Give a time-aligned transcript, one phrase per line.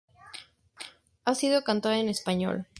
[1.25, 2.65] Ha sido cantada en español.